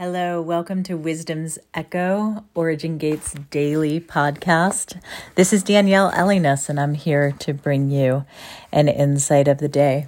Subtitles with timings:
[0.00, 5.02] Hello, welcome to Wisdom's Echo, Origin Gates Daily Podcast.
[5.34, 8.24] This is Danielle Elliness, and I'm here to bring you
[8.70, 10.06] an insight of the day.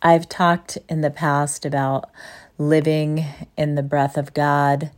[0.00, 2.08] I've talked in the past about
[2.56, 4.92] living in the breath of God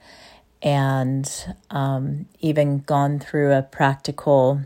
[0.62, 1.28] and
[1.70, 4.60] um, even gone through a practical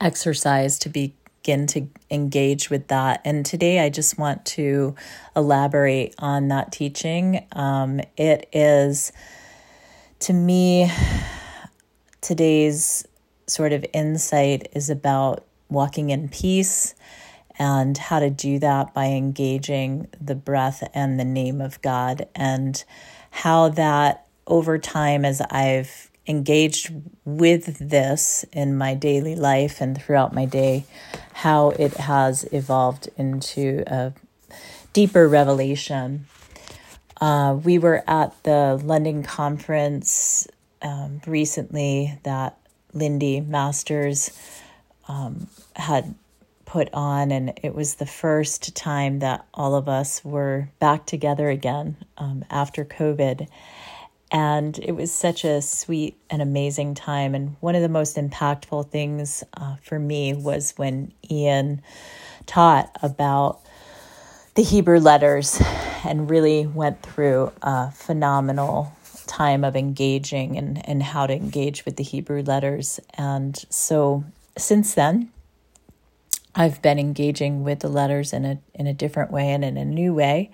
[0.00, 3.20] exercise to be begin to engage with that.
[3.22, 4.94] And today I just want to
[5.36, 7.46] elaborate on that teaching.
[7.52, 9.12] Um, it is,
[10.20, 10.90] to me,
[12.22, 13.06] today's
[13.46, 16.94] sort of insight is about walking in peace
[17.58, 22.82] and how to do that by engaging the breath and the name of God, and
[23.30, 26.92] how that over time, as I've engaged
[27.24, 30.84] with this in my daily life and throughout my day,
[31.34, 34.12] how it has evolved into a
[34.92, 36.26] deeper revelation.
[37.20, 40.48] Uh, we were at the London conference
[40.82, 42.58] um, recently that
[42.92, 44.30] Lindy Masters
[45.08, 46.14] um, had
[46.64, 51.48] put on, and it was the first time that all of us were back together
[51.48, 53.48] again um, after COVID.
[54.30, 57.34] And it was such a sweet and amazing time.
[57.34, 61.82] And one of the most impactful things uh, for me was when Ian
[62.46, 63.60] taught about
[64.54, 65.60] the Hebrew letters
[66.04, 68.92] and really went through a phenomenal
[69.26, 73.00] time of engaging and, and how to engage with the Hebrew letters.
[73.14, 74.24] And so
[74.56, 75.30] since then,
[76.54, 79.84] I've been engaging with the letters in a in a different way and in a
[79.84, 80.50] new way.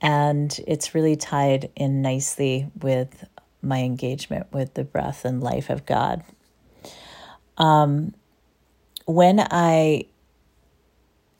[0.00, 3.26] And it's really tied in nicely with
[3.60, 6.22] my engagement with the breath and life of God.
[7.56, 8.14] Um,
[9.06, 10.04] when I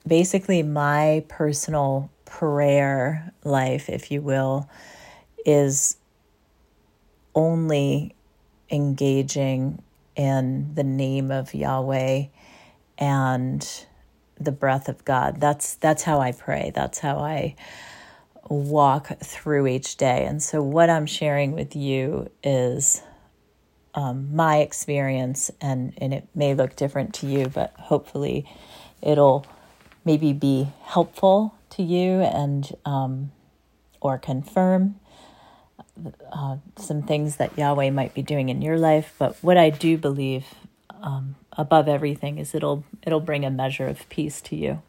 [0.07, 4.69] basically, my personal prayer life, if you will,
[5.47, 5.97] is
[7.35, 8.15] only
[8.71, 9.83] engaging
[10.17, 12.27] in the name of Yahweh
[12.99, 13.87] and
[14.41, 15.41] the breath of God.
[15.41, 16.73] That's that's how I pray.
[16.75, 17.55] That's how I
[18.49, 20.25] walk through each day.
[20.25, 23.03] And so, what I'm sharing with you is
[23.95, 28.47] um, my experience, and, and it may look different to you, but hopefully,
[29.03, 29.47] it'll
[30.05, 33.31] maybe be helpful to you and um,
[34.01, 34.99] or confirm
[36.33, 39.15] uh, some things that Yahweh might be doing in your life.
[39.19, 40.47] But what I do believe
[41.03, 44.83] um, above everything is it'll it'll bring a measure of peace to you.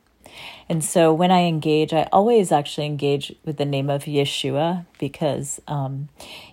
[0.67, 5.59] And so when I engage, I always actually engage with the name of Yeshua because
[5.67, 6.09] um,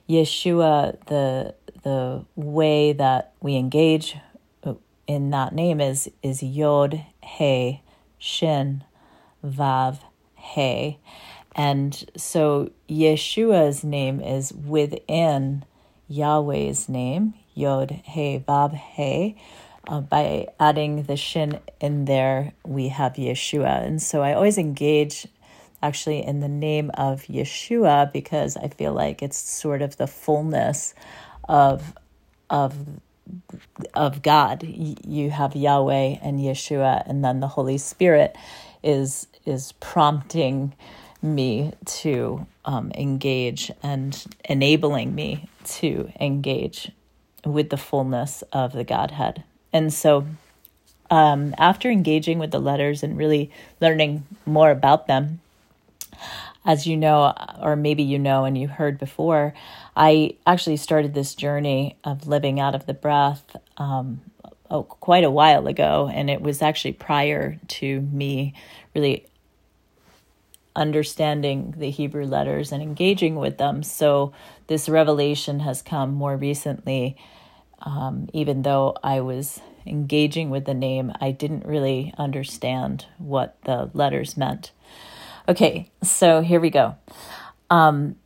[0.09, 4.17] Yeshua, the the way that we engage
[5.07, 7.83] in that name is is Yod He
[8.19, 8.85] Shin
[9.45, 9.99] Vav
[10.35, 10.99] He,
[11.55, 15.65] and so Yeshua's name is within
[16.11, 19.37] Yahweh's name Yod He Vav He
[19.87, 23.85] uh, by adding the shin in there, we have Yeshua.
[23.85, 25.27] And so I always engage
[25.83, 30.95] actually in the name of Yeshua because I feel like it's sort of the fullness
[31.49, 31.95] of
[32.51, 32.77] of
[33.95, 34.63] of God.
[34.63, 38.37] You have Yahweh and Yeshua, and then the Holy Spirit
[38.83, 40.75] is is prompting
[41.23, 46.91] me to um, engage and enabling me to engage
[47.45, 49.45] with the fullness of the Godhead.
[49.77, 50.27] And so,
[51.11, 55.41] um, after engaging with the letters and really learning more about them,
[56.65, 59.53] as you know, or maybe you know and you heard before,
[59.95, 64.23] I actually started this journey of living out of the breath um,
[64.71, 66.11] oh, quite a while ago.
[66.11, 68.55] And it was actually prior to me
[68.95, 69.27] really
[70.75, 73.83] understanding the Hebrew letters and engaging with them.
[73.83, 74.33] So
[74.69, 77.19] this revelation has come more recently
[77.81, 83.91] um, even though I was engaging with the name, I didn't really understand what the
[83.93, 84.73] letters meant.
[85.49, 86.97] Okay, so here we go.
[87.71, 88.17] Um,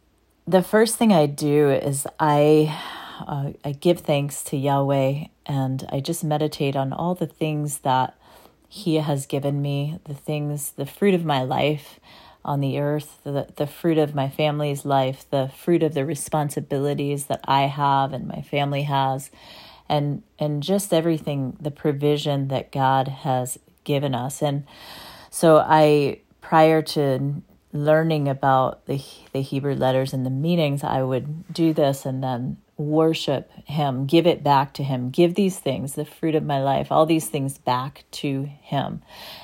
[0.47, 2.77] the first thing I do is I
[3.27, 8.17] uh, I give thanks to Yahweh and I just meditate on all the things that
[8.69, 12.01] He has given me, the things, the fruit of my life,
[12.45, 17.27] on the earth, the, the fruit of my family's life, the fruit of the responsibilities
[17.27, 19.31] that I have and my family has,
[19.89, 24.43] and and just everything, the provision that God has given us.
[24.43, 24.65] And
[25.31, 27.43] so I prior to
[27.73, 29.03] learning about the
[29.33, 34.27] the Hebrew letters and the meanings, I would do this and then worship him, give
[34.27, 37.59] it back to him, give these things, the fruit of my life, all these things
[37.59, 39.03] back to him.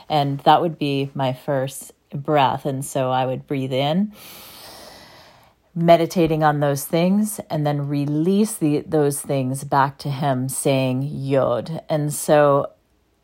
[0.09, 2.67] And that would be my first breath.
[2.67, 4.13] And so I would breathe in,
[5.77, 11.83] meditating on those things and then release the, those things back to him saying yod
[11.91, 12.71] and so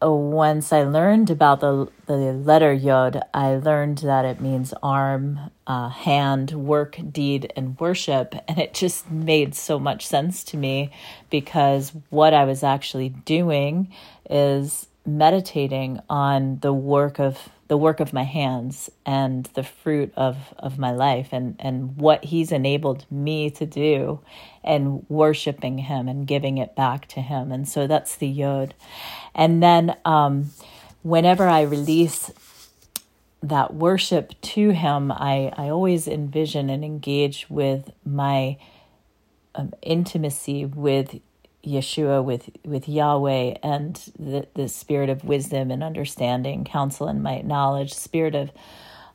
[0.05, 5.41] uh, once i learned about the, the letter yod i learned that it means arm
[5.67, 10.91] uh, hand work deed and worship and it just made so much sense to me
[11.31, 13.91] because what i was actually doing
[14.29, 20.37] is meditating on the work of the work of my hands and the fruit of,
[20.59, 24.21] of my life and, and what he's enabled me to do
[24.63, 27.51] and worshiping him and giving it back to him.
[27.51, 28.75] And so that's the yod.
[29.35, 30.51] And then um,
[31.03, 32.31] whenever I release
[33.43, 38.59] that worship to him, I, I always envision and engage with my
[39.55, 41.21] um, intimacy with
[41.65, 47.47] Yeshua, with with Yahweh, and the the spirit of wisdom and understanding, counsel and might,
[47.47, 48.51] knowledge, spirit of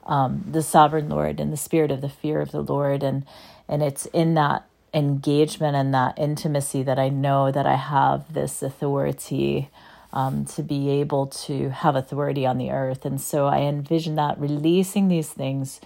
[0.06, 3.26] um, the sovereign Lord, and the spirit of the fear of the Lord, and
[3.68, 8.64] and it's in that engagement and that intimacy that I know that I have this
[8.64, 9.70] authority
[10.14, 14.40] um, to be able to have authority on the earth, and so I envision that
[14.40, 15.82] releasing these things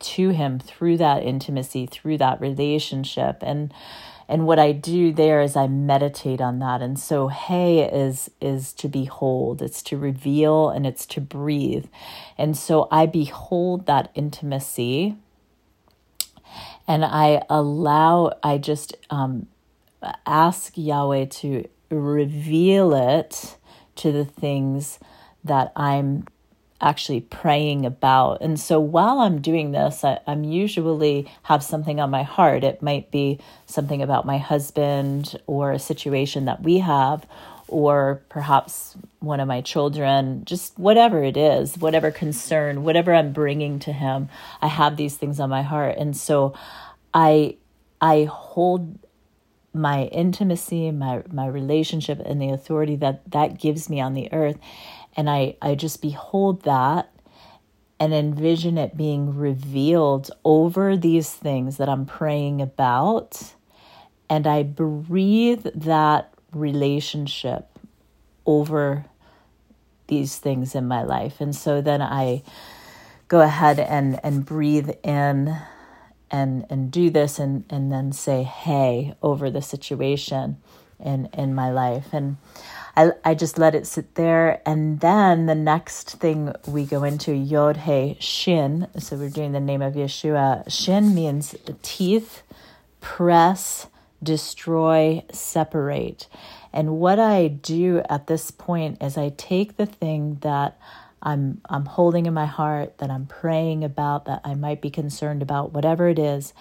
[0.00, 3.72] to Him through that intimacy, through that relationship, and
[4.30, 6.80] and what I do there is I meditate on that.
[6.80, 11.86] And so hey is is to behold, it's to reveal and it's to breathe.
[12.38, 15.16] And so I behold that intimacy
[16.86, 19.48] and I allow I just um,
[20.24, 23.56] ask Yahweh to reveal it
[23.96, 25.00] to the things
[25.42, 26.26] that I'm
[26.80, 28.40] actually praying about.
[28.40, 32.64] And so while I'm doing this, I, am usually have something on my heart.
[32.64, 37.26] It might be something about my husband or a situation that we have,
[37.68, 43.78] or perhaps one of my children, just whatever it is, whatever concern, whatever I'm bringing
[43.80, 44.28] to him.
[44.62, 45.96] I have these things on my heart.
[45.98, 46.54] And so
[47.12, 47.56] I
[48.00, 48.98] I hold
[49.72, 54.58] my intimacy, my my relationship and the authority that that gives me on the earth
[55.16, 57.10] and I, I just behold that
[57.98, 63.54] and envision it being revealed over these things that I'm praying about.
[64.28, 67.78] And I breathe that relationship
[68.46, 69.04] over
[70.06, 71.40] these things in my life.
[71.40, 72.42] And so then I
[73.28, 75.56] go ahead and, and breathe in
[76.30, 80.56] and and do this and, and then say hey over the situation
[80.98, 82.08] in in my life.
[82.12, 82.36] And
[82.96, 84.60] I, I just let it sit there.
[84.66, 88.88] And then the next thing we go into, Yod He Shin.
[88.98, 90.70] So we're doing the name of Yeshua.
[90.70, 92.42] Shin means teeth,
[93.00, 93.86] press,
[94.22, 96.26] destroy, separate.
[96.72, 100.78] And what I do at this point is I take the thing that
[101.22, 105.42] I'm I'm holding in my heart, that I'm praying about, that I might be concerned
[105.42, 106.54] about, whatever it is,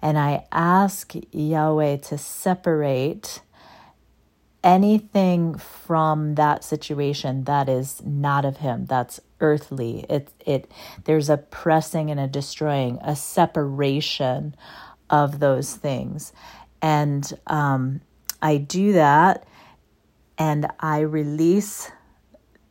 [0.00, 3.40] and I ask Yahweh to separate
[4.64, 10.04] anything from that situation that is not of him that's earthly.
[10.08, 10.70] It it
[11.04, 14.54] there's a pressing and a destroying a separation
[15.10, 16.32] of those things.
[16.82, 18.00] And um,
[18.42, 19.46] i do that
[20.38, 21.90] and i release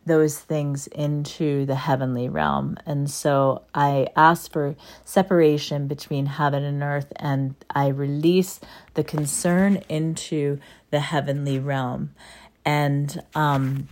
[0.06, 2.78] those things into the heavenly realm.
[2.86, 8.60] And so I ask for separation between heaven and earth, and I release
[8.94, 10.60] the concern into
[10.92, 12.12] the heavenly realm.
[12.64, 13.88] And um,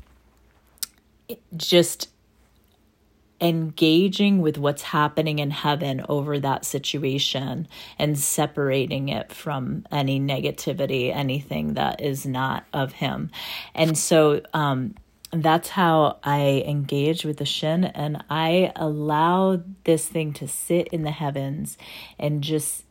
[1.55, 2.09] just
[3.41, 7.67] engaging with what's happening in heaven over that situation
[7.99, 13.29] and separating it from any negativity, anything that is not of Him.
[13.75, 14.95] And so, um,
[15.41, 21.01] that's how I engage with the Shin, and I allow this thing to sit in
[21.01, 21.77] the heavens
[22.19, 22.83] and just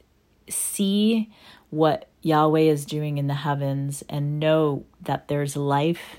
[0.48, 1.30] see
[1.70, 6.16] what Yahweh is doing in the heavens and know that there's life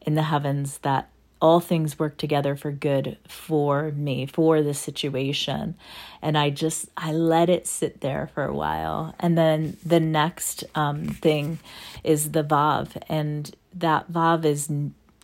[0.00, 1.08] in the heavens, that
[1.40, 5.74] all things work together for good for me, for the situation.
[6.20, 9.14] And I just, I let it sit there for a while.
[9.18, 11.58] And then the next um, thing
[12.04, 12.96] is the Vav.
[13.08, 14.70] And that Vav is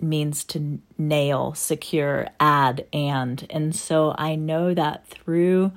[0.00, 3.46] means to nail, secure, add, and.
[3.50, 5.72] And so I know that through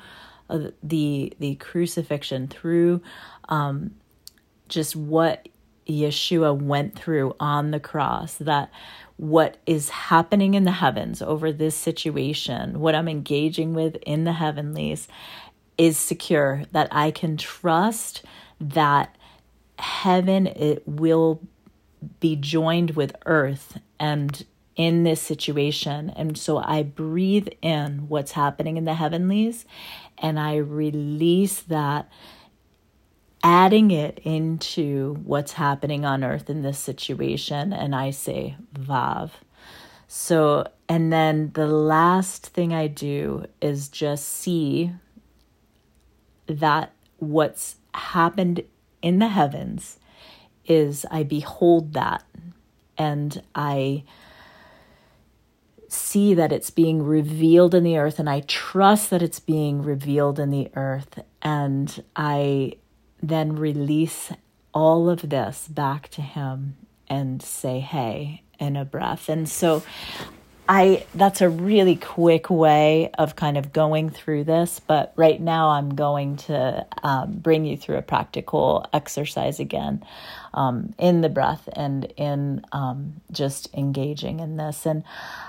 [0.49, 3.01] uh, the the crucifixion, through
[3.49, 3.95] um,
[4.67, 5.47] just what
[5.87, 8.71] Yeshua went through on the cross, that
[9.17, 14.33] what is happening in the heavens over this situation, what I'm engaging with in the
[14.33, 15.07] heavenlies,
[15.77, 16.63] is secure.
[16.71, 18.23] That I can trust
[18.59, 19.15] that
[19.79, 21.41] heaven it will
[22.19, 26.09] be joined with earth and in this situation.
[26.09, 29.65] And so I breathe in what's happening in the heavenlies
[30.17, 32.09] and I release that
[33.43, 37.73] adding it into what's happening on earth in this situation.
[37.73, 39.31] And I say, Vav.
[40.07, 44.91] So, and then the last thing I do is just see
[46.47, 48.63] that what's happened
[49.01, 49.99] in the heavens
[50.65, 52.23] is I behold that
[53.01, 54.03] and I
[55.87, 60.39] see that it's being revealed in the earth and I trust that it's being revealed
[60.39, 62.73] in the earth and I
[63.21, 64.31] then release
[64.71, 66.77] all of this back to him
[67.07, 69.27] and say hey in a breath.
[69.27, 69.83] And so
[70.73, 75.71] I that's a really quick way of kind of going through this, but right now
[75.71, 80.01] I'm going to um, bring you through a practical exercise again
[80.53, 84.85] um, in the breath and in um, just engaging in this.
[84.85, 85.03] And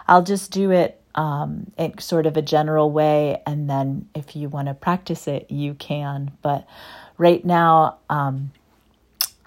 [0.09, 4.49] I'll just do it um, in sort of a general way, and then if you
[4.49, 6.33] want to practice it, you can.
[6.43, 6.67] But
[7.17, 8.51] right now, um,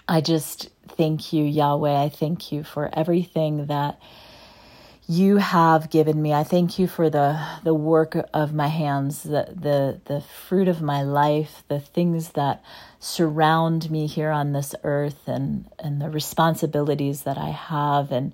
[0.07, 2.01] I just thank you, Yahweh.
[2.01, 3.99] I thank you for everything that
[5.07, 6.33] you have given me.
[6.33, 10.81] I thank you for the the work of my hands, the the the fruit of
[10.81, 12.63] my life, the things that
[12.99, 18.33] surround me here on this earth and and the responsibilities that I have and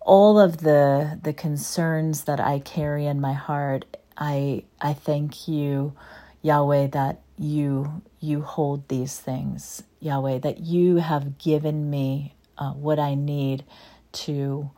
[0.00, 3.84] all of the the concerns that I carry in my heart.
[4.16, 5.92] I I thank you,
[6.42, 12.98] Yahweh, that you you hold these things, Yahweh, that you have given me uh, what
[12.98, 13.64] I need
[14.12, 14.70] to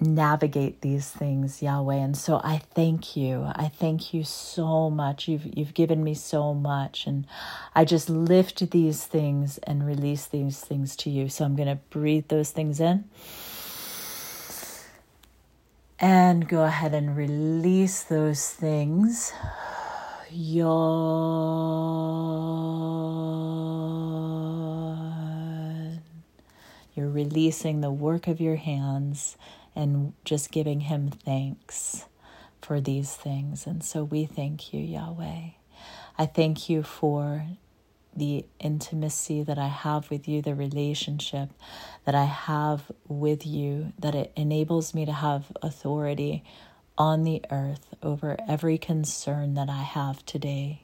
[0.00, 1.96] navigate these things, Yahweh.
[1.96, 3.50] And so I thank you.
[3.54, 5.28] I thank you so much.
[5.28, 7.26] You've you've given me so much and
[7.74, 11.28] I just lift these things and release these things to you.
[11.28, 13.04] So I'm going to breathe those things in.
[16.00, 19.32] And go ahead and release those things.
[20.30, 20.68] Yod.
[26.94, 29.36] You're releasing the work of your hands
[29.78, 32.04] and just giving Him thanks
[32.60, 33.66] for these things.
[33.66, 35.50] And so we thank you, Yahweh.
[36.18, 37.46] I thank you for
[38.16, 41.50] the intimacy that I have with you, the relationship
[42.04, 46.42] that I have with you, that it enables me to have authority
[46.98, 50.82] on the earth over every concern that I have today.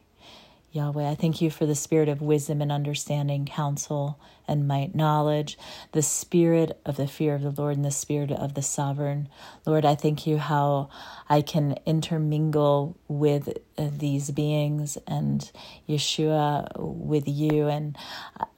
[0.75, 5.57] Yahweh, I thank you for the spirit of wisdom and understanding, counsel and might, knowledge,
[5.93, 9.29] the spirit of the fear of the Lord and the spirit of the sovereign.
[9.65, 10.91] Lord, I thank you how
[11.29, 15.49] I can intermingle with uh, these beings and
[15.89, 17.69] Yeshua with you.
[17.69, 17.97] And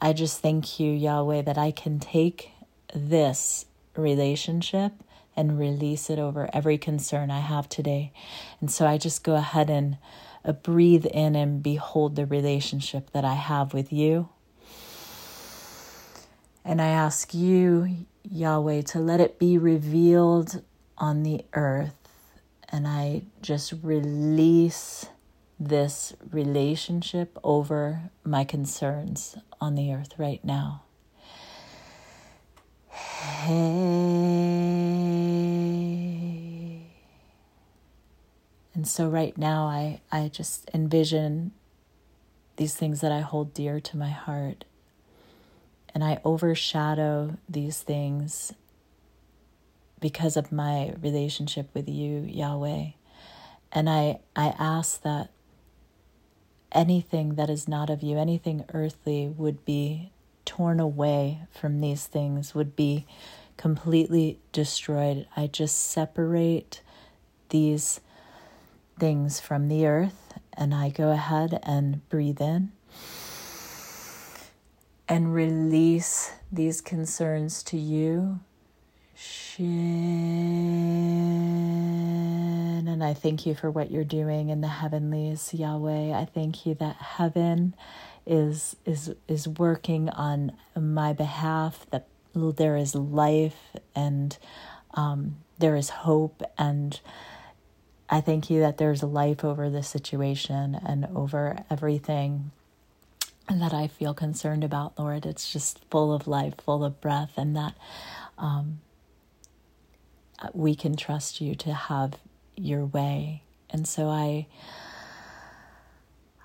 [0.01, 2.51] I just thank you, Yahweh, that I can take
[2.95, 4.93] this relationship
[5.37, 8.11] and release it over every concern I have today.
[8.63, 9.99] And so I just go ahead and
[10.53, 14.29] breathe in and behold the relationship that I have with you.
[16.65, 20.63] And I ask you, Yahweh, to let it be revealed
[20.99, 21.95] on the earth.
[22.69, 25.07] And I just release
[25.59, 30.83] this relationship over my concerns on the earth right now.
[32.91, 34.46] Hey.
[38.77, 41.53] And so right now I, I just envision
[42.57, 44.67] these things that I hold dear to my heart.
[45.95, 48.53] And I overshadow these things
[49.99, 52.89] because of my relationship with you, Yahweh.
[53.73, 55.31] And I, I ask that
[56.71, 60.11] anything that is not of you, anything earthly, would be
[60.45, 63.07] torn away from these things, would be
[63.57, 65.27] completely destroyed.
[65.35, 66.83] I just separate
[67.49, 68.01] these
[68.99, 72.73] things from the earth, and I go ahead and breathe in
[75.09, 78.41] and release these concerns to you.
[79.15, 79.67] Shin.
[82.89, 86.13] And I thank you for what you're doing in the heavenlies, Yahweh.
[86.13, 87.75] I thank you that heaven
[88.27, 94.37] is is is working on my behalf, that there is life and
[94.95, 97.01] um, there is hope and
[98.09, 102.53] I thank you that there's life over this situation and over everything
[103.49, 105.27] that I feel concerned about, Lord.
[105.27, 107.75] It's just full of life, full of breath, and that
[108.39, 108.81] um,
[110.53, 112.15] we can trust you to have
[112.57, 113.43] your way.
[113.71, 114.47] And so I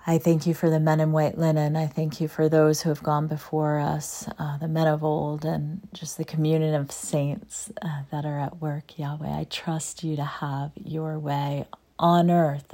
[0.07, 1.75] I thank you for the men in white linen.
[1.75, 5.45] I thank you for those who have gone before us, uh, the men of old,
[5.45, 9.29] and just the communion of saints uh, that are at work, Yahweh.
[9.29, 11.67] I trust you to have your way
[11.99, 12.73] on earth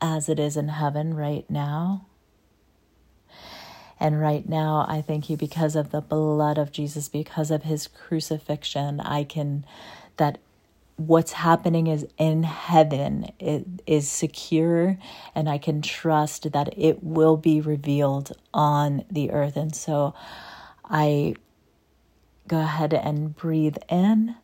[0.00, 2.06] as it is in heaven right now.
[4.00, 7.86] And right now, I thank you because of the blood of Jesus, because of his
[7.86, 9.66] crucifixion, I can,
[10.16, 10.38] that
[10.96, 13.26] what's happening is in heaven.
[13.38, 14.98] It is secure
[15.34, 19.56] and i can trust that it will be revealed on the earth.
[19.56, 20.14] And so
[20.84, 21.34] i
[22.46, 24.36] go ahead and breathe in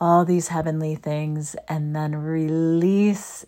[0.00, 3.44] all these heavenly things and then release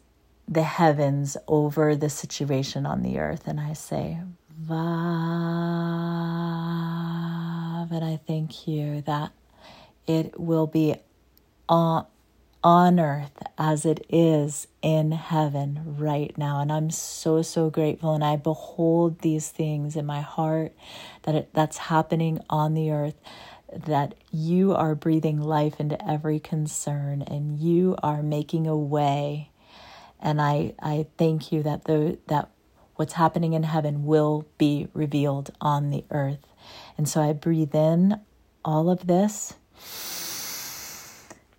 [0.49, 3.47] the heavens over the situation on the earth.
[3.47, 4.19] And i say
[4.67, 4.81] vav
[7.93, 9.33] and i thank you that
[10.11, 10.97] it will be
[11.69, 12.05] on,
[12.65, 16.61] on earth as it is in heaven right now.
[16.61, 18.15] And I'm so, so grateful.
[18.15, 20.75] And I behold these things in my heart
[21.23, 23.15] that it, that's happening on the earth,
[23.73, 29.51] that you are breathing life into every concern and you are making a way.
[30.21, 32.51] And I, I thank you that the, that
[32.97, 36.47] what's happening in heaven will be revealed on the earth.
[36.99, 38.21] And so I breathe in
[38.65, 39.55] all of this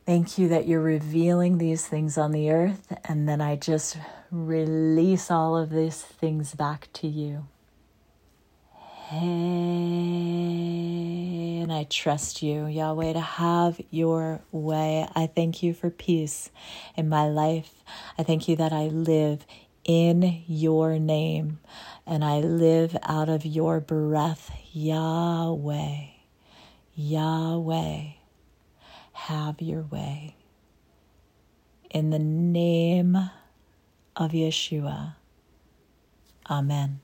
[0.05, 3.97] Thank you that you're revealing these things on the earth, and then I just
[4.29, 7.47] release all of these things back to you.
[9.09, 9.19] Hey,
[11.61, 15.05] and I trust you, Yahweh, to have your way.
[15.13, 16.49] I thank you for peace
[16.95, 17.83] in my life.
[18.17, 19.45] I thank you that I live
[19.83, 21.59] in your name
[22.05, 26.20] and I live out of your breath, Yahweh.
[27.03, 28.11] Yahweh,
[29.13, 30.35] have your way.
[31.89, 33.17] In the name
[34.15, 35.15] of Yeshua,
[36.47, 36.99] Amen.